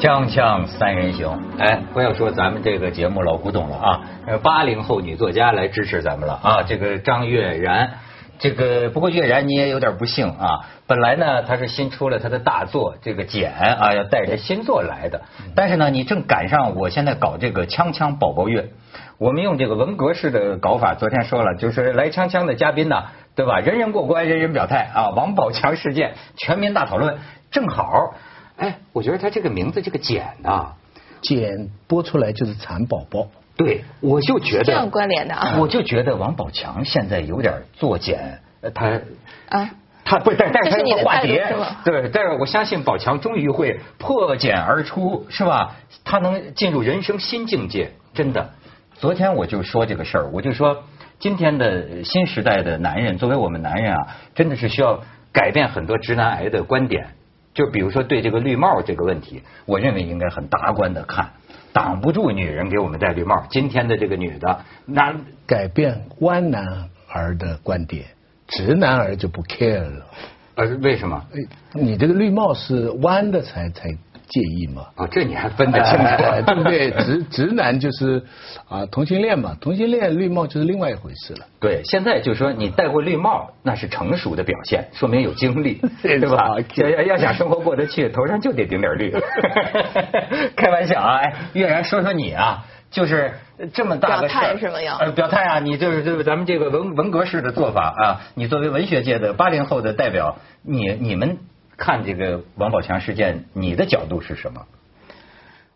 [0.00, 7.90] 锵锵三人行，哎，不要说咱们这个节目老古董了啊，呃，八零后女作家来支持咱们了啊，这个张悦然，
[8.38, 15.20] 这个不过悦然你也有点不幸啊，本来呢他是新出了他的大作这个简啊，要带着新作来的，
[15.54, 18.70] 但是呢你正赶上我现在搞这个锵锵宝宝月，
[19.18, 23.02] 我们用这个文革式的搞法，昨天说了，就是来锵锵的嘉宾呢，
[23.36, 23.58] 对吧？
[23.58, 27.18] 人人过关，人人表态啊，王宝强事件全民大讨论，
[27.50, 28.14] 正好。
[28.60, 30.74] 哎，我觉得他这个名字这个简呐，
[31.22, 33.26] 简播出来就是蚕宝宝。
[33.56, 35.56] 对，我就觉得这样关联的啊。
[35.58, 38.40] 我就觉得王宝强现在有点作茧，
[38.74, 39.00] 他
[39.48, 39.70] 啊，
[40.04, 45.76] 他不，但但是他化蝶对，但是我相信宝强终于会破茧而出，是吧？
[46.04, 48.50] 他能进入人生新境界，真的。
[48.94, 50.84] 昨天我就说这个事儿，我就说
[51.18, 55.00] 今天的新时代的男人，作为我们男人啊，真的是需要
[55.32, 57.08] 改变很多直男癌的观点。
[57.52, 61.30] 就比如说对这个绿帽这个问题，我认为应该很达观的看，
[61.72, 63.44] 挡不住女人给我们戴绿帽。
[63.50, 65.14] 今天的这个女的，那
[65.46, 68.04] 改变弯男儿的观点，
[68.46, 70.06] 直男儿就不 care 了。
[70.54, 71.24] 呃为什么？
[71.32, 71.38] 哎，
[71.72, 73.96] 你这个绿帽是弯的才才
[74.30, 74.86] 介意吗？
[74.96, 76.04] 哦，这你还分得清楚
[76.46, 76.64] 对不？
[76.64, 76.90] 对？
[76.92, 78.22] 直 直男就是
[78.68, 81.40] 啊同性恋嘛，同性恋绿帽就是另外一回事了。
[81.60, 86.54] 对，现在就说你戴过绿帽，那是成熟的表现，说明有经历，对 对吧？
[86.76, 89.10] 要要要想生活过得去，头上就得顶点绿。
[90.56, 91.16] 开玩笑啊！
[91.18, 93.32] 哎，月然说说你啊，就是
[93.72, 95.58] 这么大个事儿表态是吗要呃，表态啊！
[95.58, 101.38] 你就是就是咱们这个文文革式的做法啊，你作为文学界的八零后的代表，你你们
[101.80, 104.60] 看这个王宝强事件，你的角度是什么？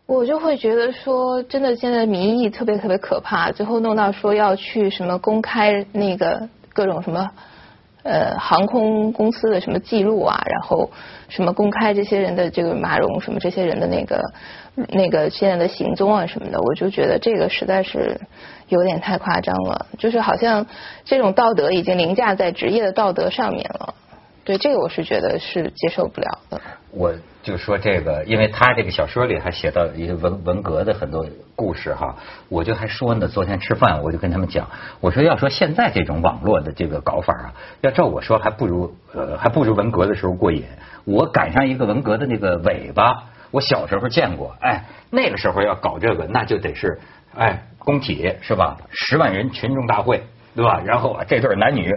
[0.05, 7.31] 我就会觉得说，真的现在民意特别特别可怕，最后弄到说要去什么公开那个各种什么
[8.03, 10.91] 呃航空公司的什么记录啊，然后
[11.27, 14.21] 什么公开这些人的这个马蓉什么这些人的那个
[14.75, 18.21] 那个现在的行踪啊什么的，我就觉得这个实在是
[18.67, 20.67] 有点太夸张了，就是好像
[21.03, 23.95] 这种道德已经凌驾在职业的道德上面了。
[24.45, 26.61] 对这个我是觉得是接受不了的。
[26.91, 31.25] 我就说这个，因为他这个小说里还写到一些文文革的很多
[31.55, 32.15] 故事哈，
[32.47, 34.69] 我就还说呢，昨天吃饭我就跟他们讲，
[35.01, 40.63] 我说要说现在这种网络的这个搞法啊，要照我说还不如呃还不如文革的时候过瘾。
[41.05, 46.99] 我赶上一个文革的那个尾巴，我小时候见过，哎，那个时候要搞这个，那就得是
[47.35, 48.77] 哎工体是吧？
[48.91, 50.23] 十万人群众大会
[50.55, 50.81] 对吧？
[50.85, 51.91] 然后这对男女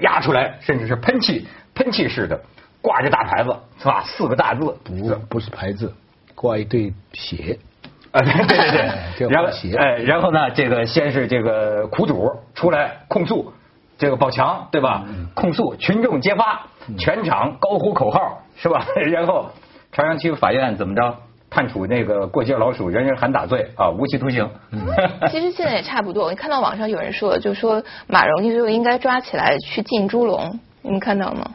[0.00, 2.40] 压出来，甚至是喷气喷气式的。
[2.80, 4.02] 挂着大牌子是吧？
[4.04, 4.92] 四个大字，不
[5.28, 5.90] 不是牌子，
[6.34, 7.58] 挂一对鞋。
[8.12, 8.70] 啊，对对
[9.16, 13.52] 对 然后个鞋哎，然后呢，这个先是这个苦主出来控诉
[13.96, 15.04] 这个宝强，对吧？
[15.34, 16.66] 控诉群众揭发，
[16.98, 18.86] 全场高呼口号，是吧？
[19.10, 19.50] 然后
[19.90, 21.16] 朝阳区法院怎么着？
[21.54, 24.50] 判处那个过街老鼠，人人喊打罪啊，无期徒刑。
[25.30, 31.52] 其实现在也差不多，我看到网上有人说，就说马蓉就应该抓起来去进猪笼，你们看到吗？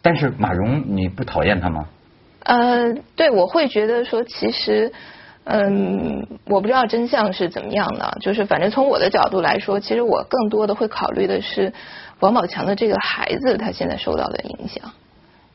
[0.00, 1.84] 但是马蓉，你不讨厌他吗？
[2.44, 4.90] 呃，对，我会觉得说，其实，
[5.44, 11.74] 嗯，我不知道真相是怎么样的，就是反正从我的角度来说，其实我更多的会考虑的是
[12.20, 14.90] 王宝强的这个孩子他现在受到的影响。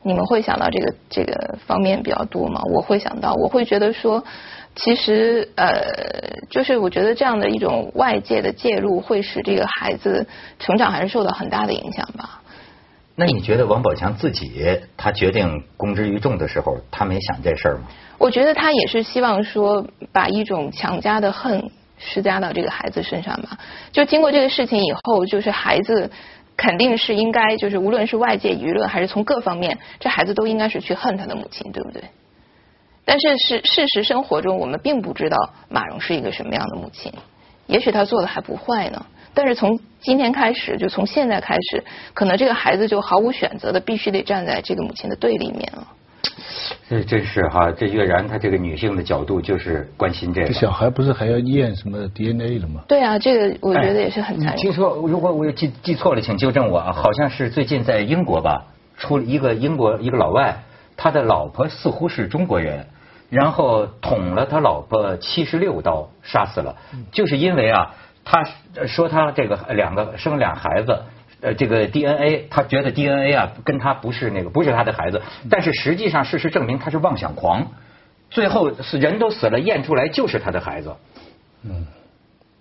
[0.02, 2.60] 你们会想到这个这个方面比较多吗？
[2.74, 4.24] 我会想到，我会觉得说，
[4.74, 5.68] 其实呃，
[6.50, 10.26] 就是我觉得这样的一种外界的介入，会使这个孩子
[10.58, 12.42] 成长还是受到很大的影响吧。
[13.16, 17.88] 那你觉得王宝强自己他决定公之于众的时候，他没想这事儿吗？
[18.16, 23.58] 我觉得他也是希望说，把一种强加的恨施加到这个孩子身上吧。
[23.90, 26.10] 就经过这个事情以后，就是孩子
[26.58, 32.02] 肯定是应该，就是无论是外界舆论还是从各方面，这孩子都应该是去恨他的母亲，对不对？
[33.04, 37.12] 但是是事实生活中，我们并不知道马蓉是一个什么样的母亲，
[37.66, 39.06] 也许她做的还不坏呢。
[39.34, 45.86] 但是从今天开始，就从现在开始，可能这个孩子就毫无选择的，必须得站在这个母亲的对立面了。
[46.88, 50.48] 这真是哈，这月然她这个女性的角度就是关心这个。
[50.48, 52.82] 这小孩不是还要验什么 DNA 的吗？
[52.88, 54.54] 对啊，这个我觉得也是很残忍。
[54.54, 56.92] 哎听说，如果我有记记错了，请纠正我啊。
[56.92, 58.66] 好像是最近在英国吧，
[58.96, 60.62] 出了一个英国一个老外，
[60.96, 62.86] 他的老婆似乎是中国人，
[63.28, 66.76] 然后捅了他老婆七十六刀，杀死了，
[67.12, 67.94] 就是因为啊，
[68.24, 68.44] 他
[68.86, 71.02] 说他这个两个生俩孩子。
[71.40, 77.72] 呃，这个 DNA，他觉得 DNA 啊跟他不是那个不是他的孩子，但是实际上事实证明他是妄想狂，
[78.30, 80.94] 最后是人都死了，验出来就是他的孩子。
[81.64, 81.86] 嗯，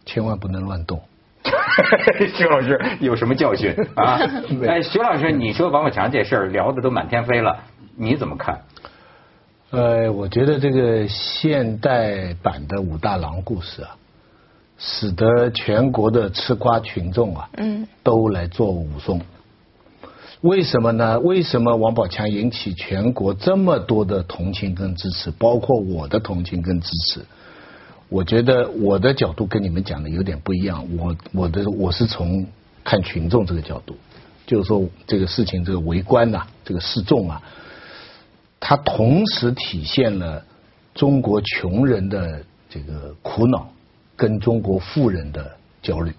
[0.06, 1.02] 千万不能乱动。
[2.36, 4.20] 徐老师有什么教训啊？
[4.68, 7.64] 哎，徐老师，你说王宝强这事儿聊的都满天飞了，
[7.96, 8.62] 你怎么看？
[9.70, 13.96] 呃，我觉得这个现代版的武大郎故事啊，
[14.78, 19.22] 使得全国的吃瓜群众啊，嗯，都来做武松。
[20.42, 21.20] 为什么呢？
[21.20, 27.22] 为什么王宝强引起全国这么多的同情跟支持，包括我的同情跟支持？
[28.10, 30.88] 我觉得我的角度跟你们讲的有点不一样。
[30.96, 32.46] 我我的我是从
[32.84, 33.98] 看群众这个角度，
[34.46, 37.42] 就是说这个事情这个围观呐、这个示众啊，
[38.60, 40.46] 它同时体现了
[40.94, 43.68] 中国穷人的这个苦恼，
[44.18, 46.14] 跟中国富人的焦虑，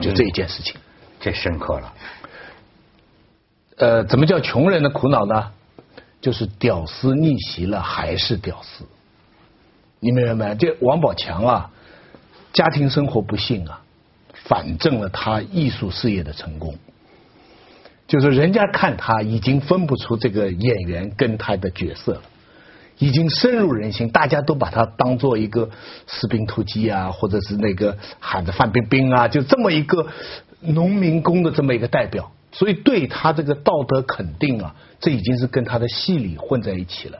[0.00, 0.76] 就这一件事情。
[1.18, 1.94] 这深刻了。
[3.78, 5.50] 呃，怎么叫穷人的苦恼呢？
[6.20, 8.84] 就是屌丝逆袭了还是屌丝，
[10.00, 10.54] 你明白没？
[10.54, 11.70] 这王宝强啊，
[12.52, 13.80] 家庭生活不幸啊，
[14.44, 16.76] 反证了他艺术事业的成功。
[18.06, 22.22] 就是人家看他已经分不出这个演员跟他的角色了，
[23.00, 25.70] 已经深入人心，大家都把他当做一个
[26.06, 30.06] 士兵突击啊，或者是那个喊着范冰冰啊，就这么一个
[30.60, 32.30] 农民工的这么一个代表。
[32.52, 37.18] 所以对他这个道德肯定啊，这已经是跟他的戏里混在一起了。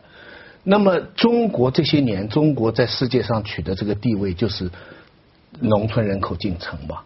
[0.65, 4.71] 那么中国这些年，中国在世界上取得这个地位，就是
[5.61, 6.99] 农村人口进城嘛。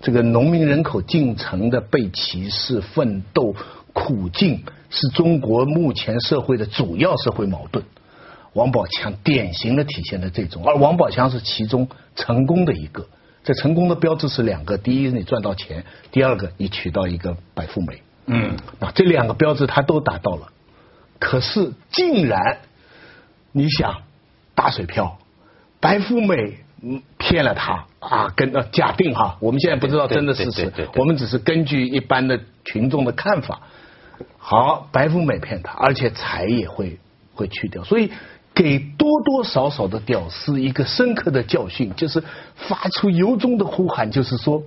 [0.00, 3.54] 这个农民人口进城的被歧视、奋斗、
[3.92, 7.84] 苦境，是中国目前社会的主要社会矛盾。
[8.56, 13.06] 王宝强典型的体现了这种，而王宝强是其中成功的一个。
[13.44, 18.02] 这成功的标志是两个：第一，你赚到钱；第二个，你娶到一个白富美。
[18.24, 20.48] 嗯，啊，这两个标志他都达到了。
[21.18, 22.58] 可是竟然，
[23.52, 24.02] 你想
[24.54, 25.18] 打水漂，
[25.78, 33.60] 白富美嗯骗了他啊，跟呃假定哈，我们现在不知道真的事实我们只是根据一般的群众的看法。
[34.38, 36.98] 好，白富美骗他，而且财也会
[37.34, 38.10] 会去掉，所以
[38.56, 42.24] 给多多少少的屌丝一个深刻的教训，就是
[42.54, 44.62] 发出由衷的呼喊，就是说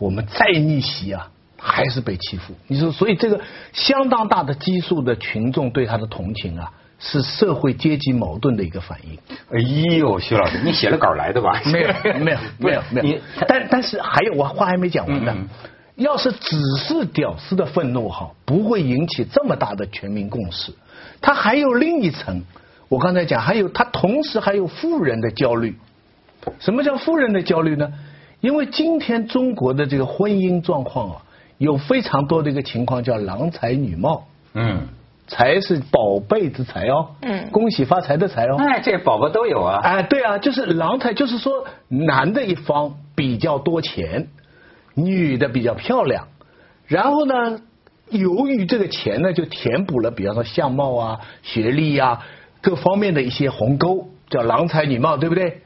[0.00, 2.54] 我们再逆袭啊，还是被欺负。
[2.66, 3.40] 你说，所以这个
[3.72, 9.16] 相当大的基数的群众对他的同情啊，是社会阶级矛盾的一个反应。
[9.52, 9.60] 哎
[9.96, 11.62] 呦，徐老师，你写了稿来的吧？
[11.66, 11.88] 没有，
[12.18, 13.20] 没有，没有，没有你。
[13.46, 15.36] 但但是还有，我话还没讲完呢。
[15.94, 20.72] 要是只是屌丝的愤怒哈，不会引起这么大的全民共识。
[21.20, 22.42] 它还有另一层，
[22.90, 25.76] 我刚才讲，还有他同时还有富人的焦虑。
[26.58, 27.92] 什么叫富人的焦虑呢？
[28.40, 31.22] 因为今天中国的这个婚姻状况啊，
[31.56, 34.88] 有非常多的一个情况叫郎才女貌，嗯，
[35.28, 38.56] 才是宝贝之财哦，嗯恭喜发财的财哦。
[38.58, 39.78] 哎，这宝宝都有啊。
[39.84, 44.26] 哎，对啊，就是郎才，就是说男的一方比较多钱，
[44.94, 46.26] 女的比较漂亮，
[46.88, 47.60] 然后呢，
[48.08, 52.26] 由于这个钱呢，就填补了，比方说相貌啊、学历啊
[52.60, 55.62] 各方面的一些鸿沟，叫郎才女貌，对不对？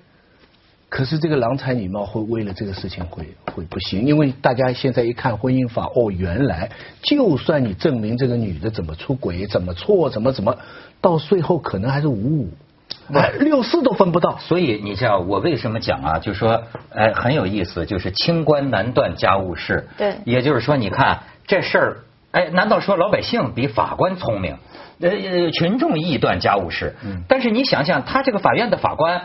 [0.88, 6.70] 可是这个郎才女貌会为了这个事情会会不行，因为大家现在一看婚姻法，哦，原来
[7.02, 10.56] 就算你证明这个女的怎么出轨、怎么错、怎么怎么，
[11.00, 12.50] 到最后可能还是五五，
[13.12, 14.38] 哎，六四都分不到。
[14.38, 16.19] 所以你知道我为什么讲啊？
[16.20, 19.88] 就说哎很有意思，就是清官难断家务事。
[19.99, 21.97] 对也就是说，你看这事儿，
[22.31, 24.58] 哎，难道说老百姓比法官聪明？
[25.00, 26.95] 呃呃，群众易断家务事。
[27.04, 29.21] 嗯但是你想想，他这个法院的法官。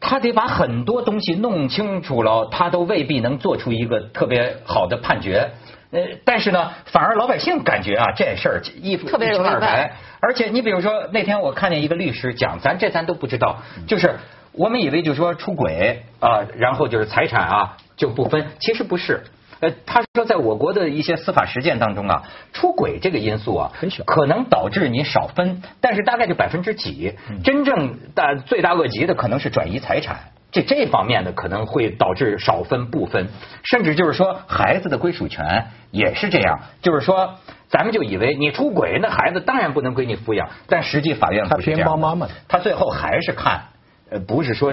[0.00, 5.48] 他得把很多东西弄清楚了，他都未必能做出一个特别好的判决。
[5.92, 9.92] 呃，但是呢，反而老百姓感觉啊，这事儿一特别一清容易办二白。
[10.20, 14.14] 而且你比如说那天我看见一个律师讲，咱这咱都不知道，就是
[14.52, 19.22] 我们以为就是说出轨啊、然后就是财产啊就不分，其实不是。
[19.60, 27.14] 呃，他说在我国的一些司法实践当中啊，出轨这个因素啊，很小可能导致你少分，但是大概就百分之几。
[27.42, 30.16] 真正大罪大恶极的可能是转移财产。
[30.52, 33.26] 这这方面的可能会导致少分不分，
[33.64, 37.34] 甚至就是说孩子的归属权也是这样，就是说
[37.66, 43.62] 咱们就以为你出轨，那孩子当然不能归你抚养，但实际法院不是这样他偏帮妈妈的他最后还是看，
[44.10, 44.72] 呃，不是说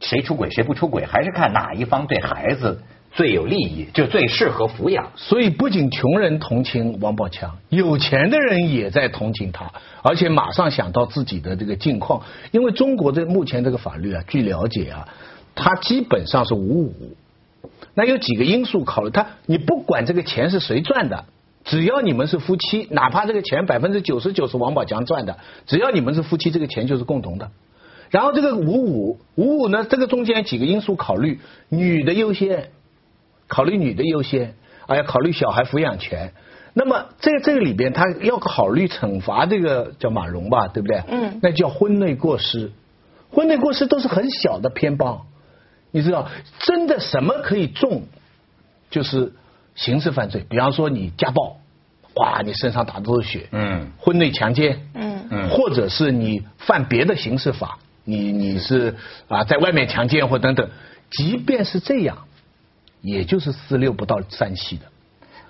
[0.00, 2.82] 谁出轨谁不出轨，还是看哪一方对孩子
[3.14, 5.12] 最有利益，就最适合抚养。
[5.16, 9.70] 所以不仅穷人同情王宝强，有钱的人也在同情他，
[10.02, 12.22] 而且马上想到自己的这个境况。
[12.50, 15.08] 因为中国的目前这个法律啊，据了解啊，
[15.54, 17.16] 它基本上是五五。
[17.94, 21.26] 那有几个因素考虑，他你不管这个钱是谁赚的，
[21.64, 27.50] 只要你们是夫妻，哪怕这个钱百分之九十九是王宝强赚的，只要你们是夫妻，这个钱就是共同的。
[28.10, 32.70] 然后这个五五五五呢，这个中间几个因素考虑，女的优先，
[33.52, 34.54] 考虑女的优先，
[34.88, 36.32] 还要考虑小孩抚养权，
[36.72, 41.02] 那么在这个里边，他要考虑惩罚这个叫马蓉吧，对不对？
[41.06, 41.38] 嗯。
[41.42, 42.72] 那叫婚内过失，
[43.30, 45.26] 婚内过失都是很小的偏帮，
[45.90, 46.30] 你知道，
[46.60, 48.04] 真的什么可以重，
[48.88, 49.34] 就是
[49.74, 51.58] 刑事犯罪，比方说你家暴，
[52.14, 53.90] 哇，你身上打的都是血，嗯。
[53.98, 55.28] 婚内强奸，嗯。
[55.30, 55.50] 嗯。
[55.50, 58.96] 或者是你犯别的刑事法，你你是
[59.28, 60.70] 啊在外面强奸或等等，
[61.10, 62.24] 即便是这样，
[63.02, 64.86] 也就是四六不到三七的。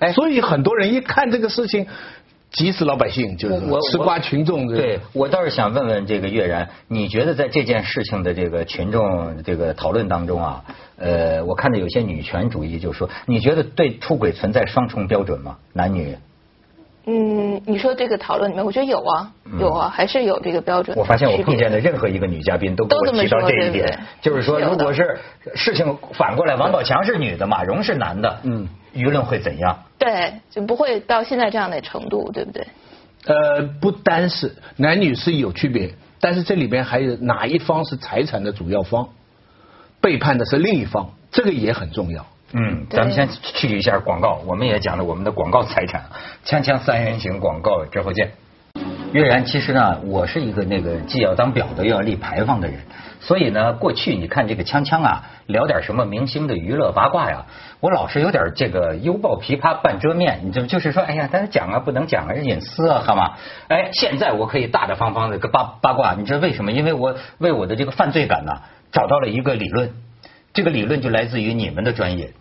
[0.01, 1.87] 哎所以很多人一看这个事情，
[2.51, 4.67] 急死老百姓，就是吃瓜群众。
[4.67, 10.65] 对，我倒是想问问这个岳然，你觉得在这件事情的这个群众这个讨论当中啊，
[10.97, 15.59] 呃，我看到有些女权主义就说，你觉得对出轨存在双重标准吗？
[15.73, 16.17] 男女？
[17.05, 20.97] 嗯，你说这个讨论里面，我觉得有啊，有啊，还是有这个标准。
[20.97, 23.85] 嗯我发现我碰见的任何一个女嘉宾都给都提到这一点
[24.23, 25.19] 对，就是说，如果是
[25.55, 29.77] 事情反过来，王宝强是女的，马蓉是男的，嗯，舆论会怎样？
[29.99, 32.67] 对，就不会到现在这样的程度，对不对？
[33.27, 39.09] 呃，不单是男女是有区别，但是这里边还有哪一方是财产的主要方，
[40.01, 42.27] 背叛的是另一方，这个也很重要。
[42.55, 46.05] 嗯，咱们先去一下广告，我们也讲了我们的广告财产，
[46.45, 48.33] 锵锵三人行广告之后见。
[49.13, 52.81] 月然，其实呢，我是一个那个既要当表的又要立牌坊的人，
[53.21, 57.47] 所以呢，过去你看这个锵锵啊，聊点什么明星的娱乐八卦呀，
[57.81, 63.33] 我老是有点这个犹抱琵琶半遮面，你就就是说，哎呀，咱讲啊不能讲啊，隐私啊，好吗？
[63.69, 66.73] 哎，现在我可以大大方方的个八八卦，你知道为什么？
[66.73, 68.61] 因为我为我的这个犯罪感呢，
[68.93, 69.91] 找到了一个理论，
[70.55, 72.33] 这个理论就来自于你们的专业。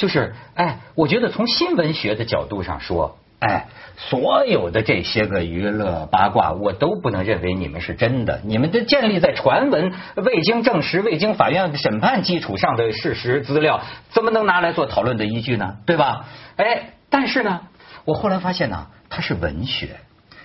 [0.00, 3.66] 就是，哎，我觉得从新闻学的角度上说，哎，
[3.98, 15.76] 所有的这些个娱乐八卦，我都不能认为你们是真的，你们的建立在传闻、未经证实、未经法院审判基础上的事实资料，怎么能拿来做讨论的依据呢？
[15.84, 16.24] 对吧？
[16.56, 17.60] 哎，但是呢，
[18.06, 19.96] 我后来发现呢，它是文学。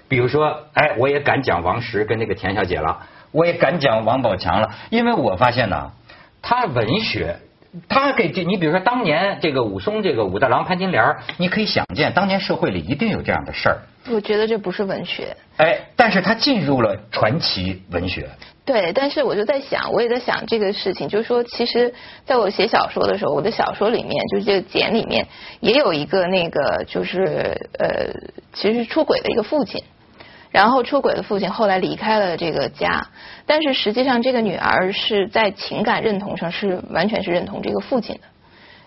[0.09, 5.93] 比如说，哎，我也敢讲王石跟那个田小姐了，我也敢讲王宝强了，因为我发现呢，
[6.41, 7.37] 他文学。
[7.89, 13.77] 他给这，你比如说当年这个武松这个武大郎潘金莲，你可以想见，当年社会里一定有这样的事儿。
[14.11, 15.35] 我觉得这不是文学。
[15.57, 18.29] 哎，但是他进入了传奇文学。
[18.63, 21.93] 对，但是我就在想，我也在想这个事情，就是说，其实
[22.25, 25.27] 在我写小说的时候，我的小说里面，就是这个简里面
[25.59, 28.11] 也有一个那个，就是呃，
[28.53, 29.83] 其实出轨的一个父亲。
[30.55, 33.07] 然后出轨的父亲后来离开了这个家，
[33.45, 38.21] 但是实际上这个女儿是在情感认同上是完全是认同这个父亲的，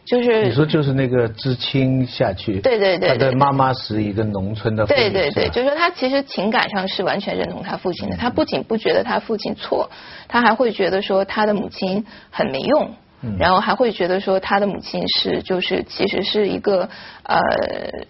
[0.07, 9.91] 就是你说就是那个知青下去，对对对对他的妈妈是一个农村的，对对对，就是说他其实情感上是完全认同他父亲的，他不仅不觉得他父亲错，
[10.27, 12.95] 他还会觉得说他的母亲很没用。
[13.37, 16.89] 然后还会觉得说他的母亲是就是其实是一个
[17.25, 17.41] 呃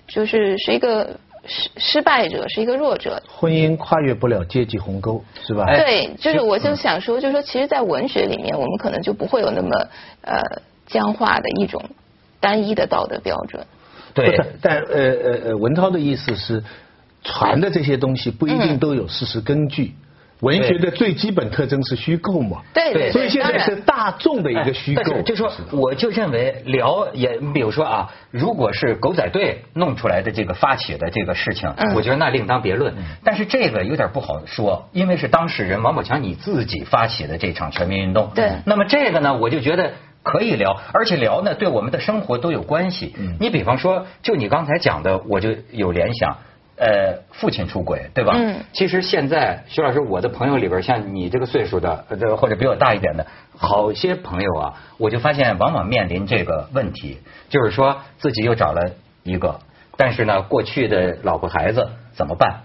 [0.07, 5.64] 就是是一个失失败者，是一个弱者，婚姻跨越不了阶级鸿沟，是吧？
[5.67, 9.88] 哎对，就是我就想说，就是说，其实，在文学里面，我们可能就不会有那么
[10.23, 10.40] 呃
[10.87, 11.83] 僵化的一种
[12.38, 13.67] 单一的道德标准。
[14.14, 16.62] 对，但呃呃呃，文涛的意思是，
[17.25, 19.95] 传的这些东西不一定都有事实根据。
[20.40, 25.23] 文学的最基本特征是虚构嘛，对对，所以现在是大众的一个虚构。
[25.23, 32.95] 就说，我就认为聊也，比如说啊，如果是狗仔队弄出来的这个发起的这个事情，嗯我觉得那另当别论。
[33.25, 38.30] 但是这个有点不好说，因为是当事人王宝强你自己发起的这场全民运动。
[38.35, 39.92] 对那么这个呢，我就觉得。
[40.25, 43.14] 可以聊，而且聊呢，对我们的生活都有关系。
[43.40, 46.37] 你比方说，就你刚才讲的，我就有联想。
[46.78, 48.35] 呃，父亲出轨，对吧？
[48.37, 57.18] 嗯其实现在，徐老师，我的朋友里边，像你这个岁数的，呃，或者比我大一点的，好些朋友啊，我就发现往往面临这个问题，
[57.49, 58.92] 就是说自己又找了
[59.25, 59.58] 一个，
[59.97, 62.61] 但是呢，过去的老婆孩子怎么办？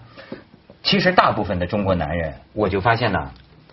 [0.83, 3.31] 其实大部分的中国男人，我就发现呢，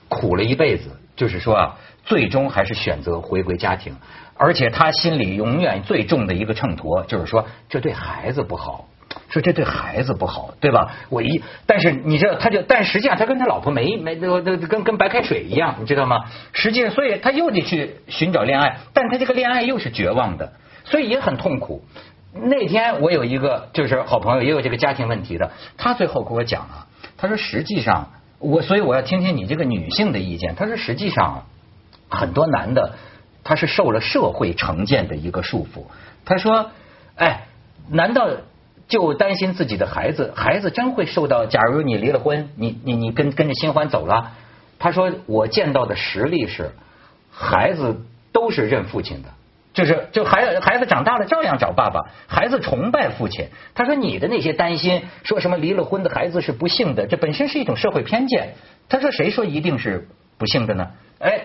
[0.08, 3.94] 苦了一辈子，就是说啊，最终还是选择回归家庭，
[4.38, 8.86] 而且他心里永远最重的一个秤砣，就是说这对孩子不好。
[9.28, 10.92] 说这对孩子不好，对吧？
[11.08, 16.24] 我一，但是你知道，他就，但实际上他跟他老婆没没那跟跟白开水一样，你知道吗？
[16.52, 20.52] 实际上，所以他又得去寻找恋爱，但他这个恋爱又是绝望的，
[20.84, 21.84] 所以也很痛苦。
[22.32, 26.86] 那天我有一个就是好朋友，也有这个家庭问题的，他最后跟我讲啊，
[27.16, 30.54] 他说实际上我，所以我要听听你这个女性的意见。
[30.54, 31.46] 他说实际上
[32.08, 32.94] 很多男的
[33.42, 35.86] 他是受了社会成见的一个束缚。
[36.24, 36.70] 他说，
[37.16, 37.46] 哎，
[37.90, 38.28] 难道？
[38.90, 41.46] 就担心自己的孩子，孩子真会受到。
[41.46, 44.32] 假如你离了婚，你你你跟跟着新欢走了，
[44.78, 46.72] 他说我见到的实例是，
[47.30, 49.28] 孩子都是认父亲的，
[49.72, 53.46] 就是就孩孩子长大了照样找爸爸，孩子崇拜父亲。
[53.74, 58.54] 他说你的那些担心，说什么离了婚的孩子是不幸的，这本身是一种社会偏见。
[58.88, 60.90] 他说谁说一定是不幸的呢？
[61.20, 61.44] 哎，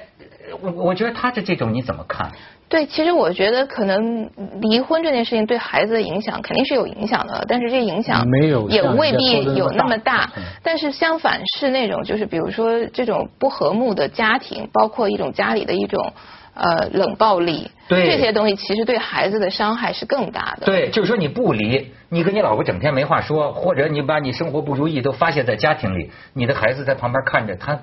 [0.62, 2.32] 我我觉得他的这种你怎么看？
[2.68, 4.28] 对，其实我觉得可能
[4.60, 10.32] 离婚这件事情对孩子的影响肯定是有影响的，但是这影响没有也未必有那么大。
[10.64, 16.14] 但是相反是那种就是比如说这种不和睦的家庭，包括一种家里的一种
[16.56, 20.66] 呃冷暴力，对这些东西其实对孩子的伤害是更大的。
[20.66, 27.80] 对，就是说你不离，你跟你老婆整天没话说，或者你把你生活不如意都发泄在家庭里，你的孩子在旁边看着他。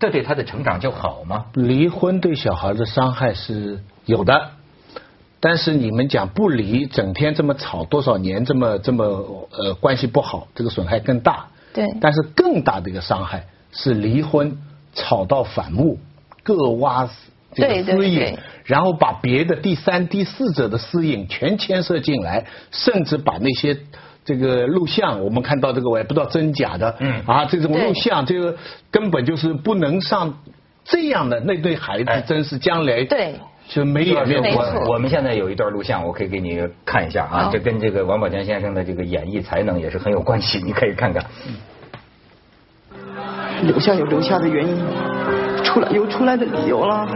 [0.00, 1.44] 这对他的成长就好吗？
[1.52, 4.52] 离婚对小孩的伤害是有的，
[5.40, 11.48] 但是你们讲不离，整天这么吵多少年，这么这么呃关系不好，这个损害更大。
[11.74, 11.86] 对。
[12.00, 14.56] 但是更大的一个伤害是离婚
[14.94, 15.98] 吵到反目，
[16.42, 17.10] 各挖
[17.54, 23.76] 这个私隐，然后把别的第三、第四者的私隐全牵涉进来，甚至把那些。
[24.24, 27.22] 这个录像，我们看到这个我也不知道真假的，嗯。
[27.26, 28.56] 啊，这种录像，这个
[28.90, 30.40] 根本就是不能上
[30.84, 33.34] 这样的那对孩子，真是将来对。
[33.68, 41.24] 就没有没有我我们现在有一段录像，我可以给你看一下啊，这跟这个王宝强先生的这个演绎才能也是很有关系，你可以看看。
[43.62, 44.76] 留下有留下的原因，
[45.62, 47.06] 出来有出来的理由了。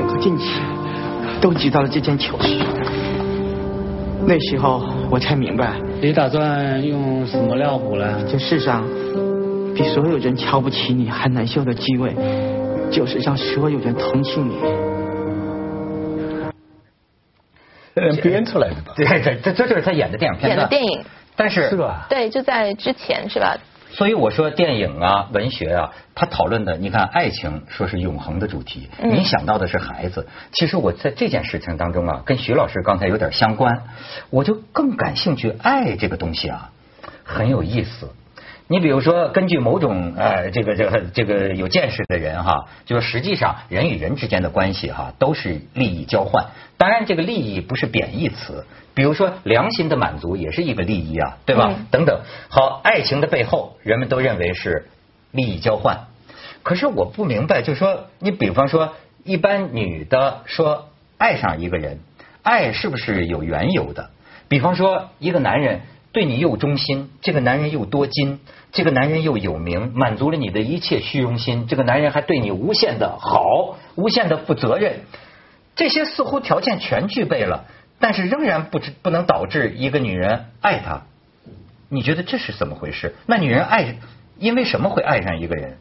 [0.00, 0.60] 和近期
[1.40, 2.56] 都挤到了这件糗事。
[4.24, 8.24] 那时候我才明白，你打算用什么料补呢？
[8.30, 8.84] 这世上
[9.74, 12.14] 比所有人瞧不起你还难受的机会，
[12.90, 14.54] 就是让所有人同情你。
[18.22, 18.92] 编出来的吧？
[18.96, 21.04] 对对，这这就是他演的电影片演的电影，
[21.36, 22.06] 但是是吧？
[22.08, 23.56] 对，就在之前是吧？
[23.92, 30.26] 所以我说电影啊，文学啊，他讨论的，你看爱情说是永恒的主题，你想到的是孩子。
[30.52, 33.84] 其实我在这件事情当中啊，跟徐老师刚才有点相关，
[34.30, 36.70] 我就更感兴趣爱这个东西啊，
[37.22, 38.08] 很有意思。
[38.72, 46.46] 你比如说，根据某种呃，这个这个这个有见识的人哈，就是实际上人与人之间的关系哈，都是利益交换。
[46.78, 48.64] 当然，这个利益不是贬义词。
[48.94, 51.74] 比如说，良心的满足也是一个利益啊，对吧？
[51.90, 52.22] 等等。
[52.48, 54.86] 好，爱情的背后，人们都认为是
[55.32, 56.06] 利益交换。
[56.62, 61.98] 可是我不明白，就是说，你比方说，一般女的说爱上一个人，
[62.42, 64.08] 爱是不是有缘由的？
[64.48, 65.82] 比方说，一个男人。
[66.12, 71.66] 对你又忠心，这个男人又多金，这个男人又有名，满足了你的一切虚荣心。
[71.66, 75.00] 这个男人还对你无限的好，无限的负责任，
[75.74, 77.64] 这些似乎条件全具备了，
[77.98, 81.04] 但是仍然不知不能导致一个女人爱他。
[81.88, 83.14] 你觉得这是怎么回事？
[83.26, 83.96] 那女人爱，
[84.38, 85.78] 因为什么会爱上一个人？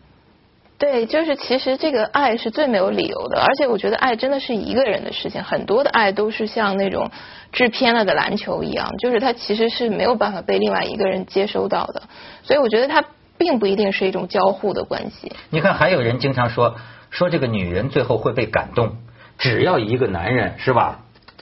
[0.81, 7.11] 对，就是其实这个爱是最没有理由的，而且我觉得爱真的是一个人的事情，很多的爱都是像那种
[7.51, 12.01] 制偏了的篮球一样，就是它其实是没有办法被另外一个人接收到的，
[12.41, 13.05] 所以我觉得它
[13.37, 15.31] 并不一定是一种交互的关系。
[15.51, 16.75] 你看，还有人经常说
[17.11, 18.95] 说这个女人最后会被感动，
[19.37, 21.01] 只要一个男人是吧，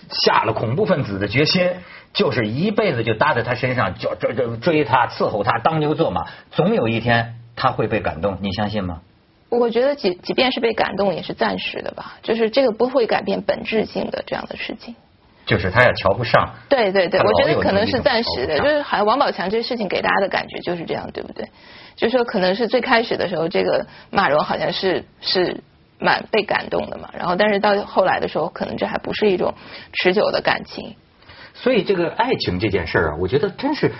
[0.10, 1.72] 下了恐怖分子的决心，
[2.14, 9.00] 就是一辈子就搭在他身上，就追追追他，伺候他，当牛做马，总有一天他会被感动，你相信吗？
[9.50, 14.96] 我觉得即即便是被感动，也是暂时的吧，就是这个不会改变本质性的这样的事情。
[15.46, 16.54] 就是他也瞧不上。
[16.70, 21.50] 对对对，我觉得可能是暂时的，就是好像王宝强这个事情给大家的感觉就是这样，对不对？
[21.96, 25.64] 就是说可能是最开始的时候，这个马蓉好像是是
[25.98, 29.56] 蛮被感动的嘛，然后但是到后来的时候，可能这还不是一种
[29.94, 30.96] 持久的感情。
[31.56, 33.92] 所以这个爱情这件事儿啊，我觉得真是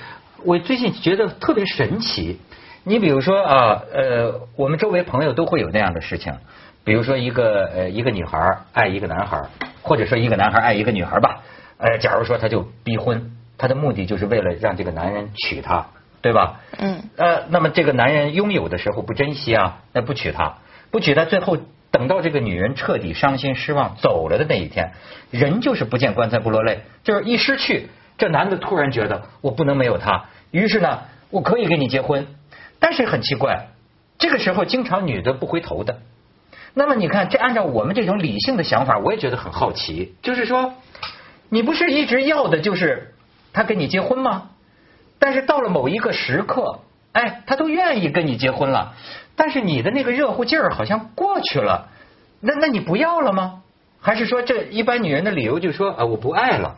[0.44, 2.38] 我最近觉得特别神奇。
[2.84, 6.34] 你比如说啊，呃，我们周围朋友都会有那样的事情，
[6.84, 9.42] 比如说一个呃一个女孩爱一个男孩，
[9.82, 11.42] 或者说一个男孩爱一个女孩吧，
[11.78, 15.88] 呃，假如说他就逼婚，他的目的就是为了让这个男人娶她，
[16.22, 16.62] 对吧？
[16.78, 17.04] 嗯。
[17.18, 20.58] 呃，那么这个男人拥有的时候不珍惜啊，那不娶她，
[20.90, 21.58] 不娶她，最后
[21.92, 24.94] 等到这个女人彻底伤心失望走了的那一天，
[25.32, 32.26] 人就是不见棺材不落泪，就是一失去，这男的突然觉得我不能没有她，于是呢，我可以跟你结婚。
[32.80, 33.68] 但是很奇怪，
[34.18, 36.00] 这个时候经常女的不回头的。
[36.74, 40.16] 那么你看，这按照我们这种理性的想法，我也觉得很好奇。
[40.22, 40.74] 就是说，
[41.50, 43.16] 你不是一直要的就是
[43.54, 44.50] 他跟你结婚吗？
[45.18, 46.80] 但是到了某一个时刻，
[47.12, 48.94] 哎，他都愿意跟你结婚了。
[49.36, 51.90] 但是你的那个热乎劲儿好像过去了，
[52.40, 53.62] 那那你不要了吗？
[54.00, 56.78] 还是说这一般女人的理由就是说啊，我不爱了？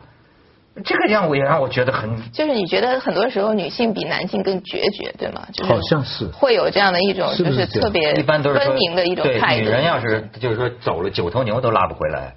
[0.85, 5.45] 这个让我也让我觉得很就是你觉得很多时候女性比男性更决绝，对吗？
[5.53, 9.63] 就是好像是会有这样的一种，就是特别一般都是分明的一种态度。
[9.63, 12.33] 女人要是就是说走了九头牛都拉不回来。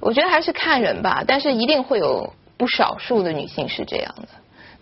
[0.00, 4.28] 我觉得还是看人吧，但是一定会有不少数的女性是这样的。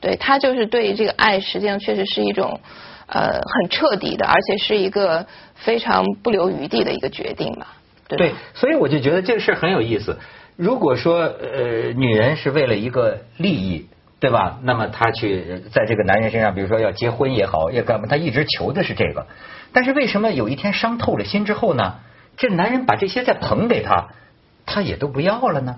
[0.00, 2.60] 对她就是对这个爱，实际上确实是一种
[3.06, 7.68] 呃很彻底的，而且是一个非常不留余地的一个决定吧。
[8.08, 10.16] 对吧对，所以我就觉得这个事儿很有意思。
[10.56, 13.88] 如果说呃，女人是为了一个利益，
[14.18, 14.58] 对吧？
[14.62, 19.26] 那么她去在这个男人身上，比如说要结婚也好，要干嘛，她一直求的是这个。
[19.72, 21.96] 但是为什么有一天伤透了心之后呢？
[22.38, 24.08] 这男人把这些再捧给她，
[24.64, 25.76] 她也都不要了呢？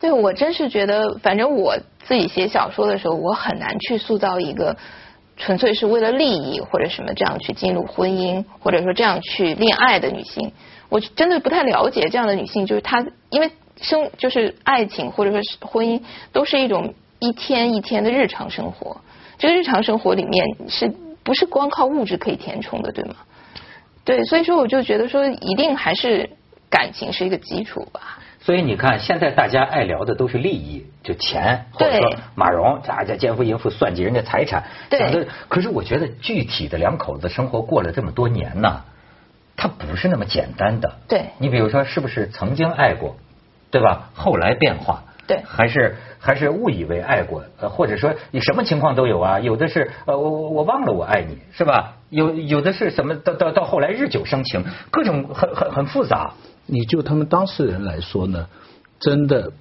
[0.00, 4.76] 对我真是觉得，反正我自己写小说的时候，我很难去塑造一个
[5.36, 10.52] 纯粹是为了利益或者什么这样去进入婚姻，或者说这样去恋爱的女性。
[10.92, 13.50] 我真的不太了解这样的女性，就是她因为
[13.80, 16.02] 生就是爱情或者说是婚姻，
[16.32, 19.00] 都是一种一天一天的日常生活。
[19.38, 23.14] 这个日常生活里面是不是光靠物质可以填充的，对吗？
[24.04, 26.28] 对，所以说我就觉得说，一定还是
[26.68, 28.18] 感情是一个基础吧。
[28.40, 35.26] 所以你看，现在大家爱聊的都是利益，就钱，或者说马蓉，大家奸夫淫妇算计人家财产，对讲的。
[35.48, 38.82] 可是我觉得具体的两口子生活过了这么多年呢，
[39.56, 40.92] 它不是那么简单的。
[41.08, 43.16] 对你比如说，是不是曾经爱过，
[43.70, 44.10] 对吧？
[44.14, 49.40] 后来变化，对还是还是误以为爱过，呃，或者说你什么情况都有啊。
[49.40, 51.96] 有的是呃，我我我忘了我爱你，是吧？
[52.10, 56.34] 有有的是什么到到到后来日久生情，各种很很很复杂。
[56.66, 58.46] 你就他们当事人来说呢，
[59.00, 59.52] 真的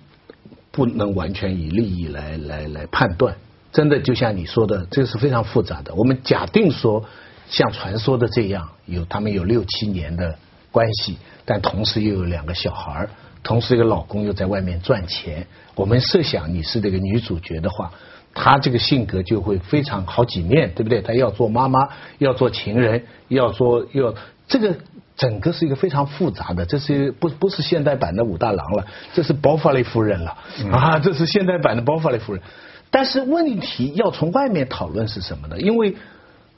[0.71, 3.36] 不能完全以利益来来来判断。
[3.71, 5.95] 真的就像你说的，这是非常复杂的。
[5.95, 7.06] 我们假定说，
[7.51, 10.35] 像传说的这样，有他们有六七年的
[10.71, 13.09] 关系，但同时又有两个小孩儿，
[13.43, 15.45] 同时一个老公又在外面赚钱。
[15.75, 17.91] 我们设想你是这个女主角的话，
[18.33, 21.01] 她这个性格就会非常好几面，对不对？
[21.03, 24.15] 她要做妈妈，要做情人，要做要
[24.47, 24.75] 这个。
[25.17, 30.35] 整个是一个非常复杂的，这是不不是现代版的武大郎了，这是包法利夫人了、
[30.71, 32.41] 啊，这是现代版的包法利夫人。
[32.89, 35.59] 但是问题要从外面讨论是什么呢？
[35.59, 35.95] 因为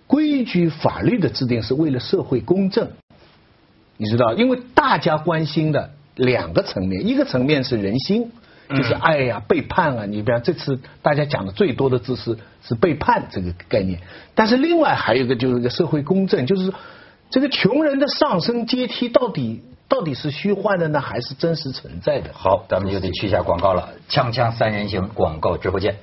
[0.07, 2.89] 规矩法律的制定是为了社会公正，
[3.97, 8.31] 你知道，因为大家关心的两个层面，一个层面是人心，
[8.69, 10.05] 就是爱呀、背叛啊。
[10.05, 14.01] 你比方这次大家讲的最多的字是是背叛这个概念，
[14.35, 16.73] 但是另外还有一个就是一个社会公正，就是
[17.29, 22.31] 这个穷人的上升阶梯到底到底是虚幻的呢，还是真实存在的？
[22.33, 23.89] 好，咱们就得去一下广告了。
[24.09, 25.95] 锵锵三人行，广告之后见。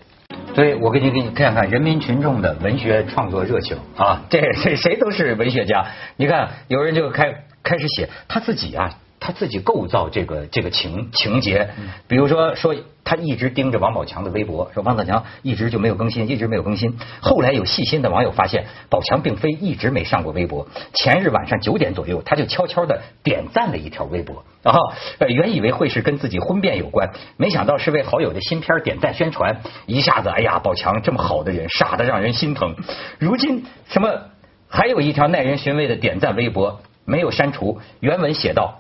[0.55, 5.87] 所以我给你给你看看人民群众的文学创作热情啊，这谁谁都是文学家。
[6.17, 11.69] 你看，有人就开开始写他自己啊，他自己构造这个这个情情节，
[12.09, 16.99] 比如说说他一直盯着王宝强的微博，说王宝强一直就没有更新，一直没有更新。
[17.21, 24.81] 后来有细心的网友发现，宝强并非一直没上过微博，前日晚上九点左右，他就悄悄的点赞了一条微博，然后
[25.29, 32.75] 原以为会是跟自己婚变有关，没想到是为好友的新片点赞宣传，一下子哎呀，宝强这么好的人，傻的让人心疼。
[33.19, 34.31] 如今什么
[34.67, 38.80] 还有一条耐人寻味的点赞微博没有删除，原文写道。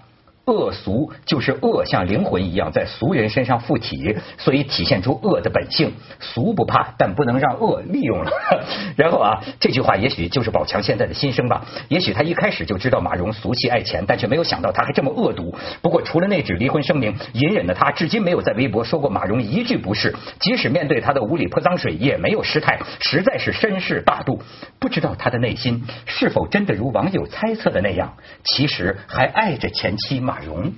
[0.50, 5.92] 恶俗就是恶像灵魂一样在俗人身上附体，所以体现出恶的本性。
[6.18, 8.30] 俗不怕，但不能让恶利用了。
[8.96, 11.64] 然后啊，这句话也许就是宝强现在的心声吧。
[11.88, 15.54] 也许他一开始就知道马蓉俗气爱钱，但却没有想到他还这么恶毒。
[15.80, 20.12] 不过除了那纸离婚声明，隐忍的他至今没有在微博说过马蓉一句不是。
[20.40, 24.42] 即使面对他的无理泼脏水，也没有失态，实在是绅士大度。
[24.80, 30.72] 不知道他的内心是否真的如网友猜测的那样，其实还爱着前妻马蓉。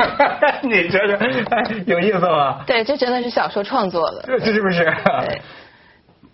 [0.62, 2.60] 你觉得，哎 有意思吗？
[2.66, 4.22] 对，这真的是小说创作了。
[4.26, 4.84] 这 这是不是？
[5.26, 5.40] 对，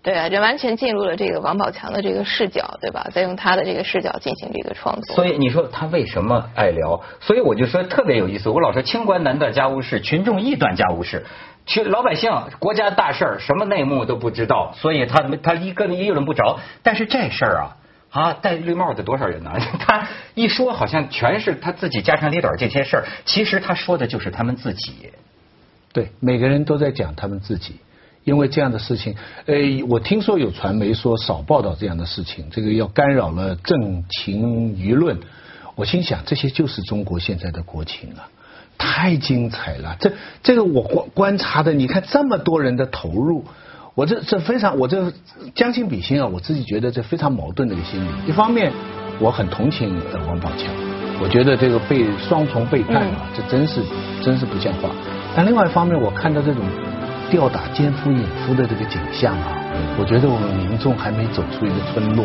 [0.05, 3.09] 对啊，这完全进入了这个王宝强的这个视角，对吧？
[3.13, 5.17] 再用他的这个视角进行这个创作。
[5.17, 7.03] 所以你说他为什么爱聊？
[7.21, 8.51] 所以我就说特别有意思。
[8.51, 11.25] 我老说清官难断家务事，群众易断家务事。
[11.65, 16.61] 去老百姓国家大事儿什么内幕都不知道，所以他他一个议论不着。
[16.83, 17.77] 但是这事儿啊。
[18.11, 19.51] 啊，戴绿帽的多少人呢？
[19.81, 25.11] 他一说好像全是他自己家长里短这些事儿，其实他说的就是他们自己。
[25.93, 27.81] 对，每个人都在讲他们自己，
[28.25, 29.15] 因为这样的事情，
[29.47, 29.55] 呃，
[29.89, 35.19] 我听说有传媒说少报道这样的事情，这个要干扰了政情舆论。
[35.77, 38.29] 我心想，这些就是中国现在的国情啊，
[38.79, 39.97] 太精彩了。
[40.01, 43.45] 这这个我观观察的，你看这么多人的投入。
[43.97, 45.13] 我这这非常，我这
[45.55, 48.09] 将心比心啊，我自己觉得这非常矛盾的一个心理。
[48.27, 48.73] 一方面，
[49.21, 50.67] 我很同情呃王宝强，
[51.23, 53.83] 我觉得这个被双重背叛啊，这真是
[54.21, 54.91] 真是不像话。
[55.37, 56.65] 但另外一方面，我看到这种
[57.31, 59.59] 吊打奸夫淫妇的这个景象啊，
[59.99, 62.25] 我觉得我们民众还没走出一个村落。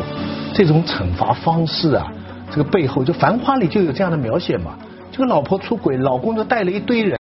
[0.53, 2.07] 这种惩罚方式啊，
[2.49, 4.77] 这个背后就《繁花》里就有这样的描写嘛。
[5.11, 7.18] 这个老婆出轨，老公就带了一堆人